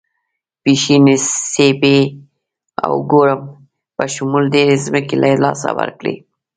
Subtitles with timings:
[0.63, 1.05] پښین،
[1.53, 1.99] سیبۍ
[2.85, 3.41] او کورم
[3.95, 6.15] په شمول ډېرې ځمکې له لاسه ورکړې.